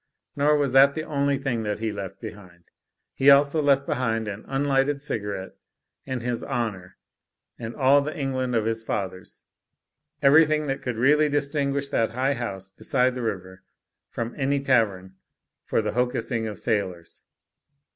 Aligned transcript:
Nor 0.35 0.57
was 0.57 0.73
that 0.73 0.95
the 0.95 1.03
only 1.03 1.37
thing 1.37 1.61
that 1.61 1.77
he 1.77 1.91
left 1.91 2.19
behind. 2.19 2.63
He 3.13 3.29
also 3.29 3.61
left 3.61 3.85
behind 3.85 4.27
an 4.27 4.43
unlighted 4.47 4.99
cigarette 4.99 5.51
and 6.07 6.23
his 6.23 6.43
honour 6.43 6.97
and 7.59 7.75
all 7.75 8.01
the 8.01 8.17
England 8.17 8.55
of 8.55 8.65
his 8.65 8.81
father's; 8.81 9.43
ever)rthing 10.23 10.65
that 10.65 10.81
could 10.81 10.95
really 10.97 11.29
distinguish 11.29 11.87
that 11.89 12.13
high 12.13 12.33
house 12.33 12.67
beside 12.67 13.13
the 13.13 13.21
river 13.21 13.61
from 14.09 14.33
any 14.37 14.59
tavern 14.59 15.17
for 15.65 15.83
the 15.83 15.91
hocussing 15.91 16.47
of 16.47 16.57
sailors. 16.57 17.21